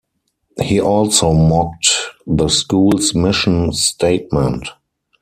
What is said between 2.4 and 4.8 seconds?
school's mission statement.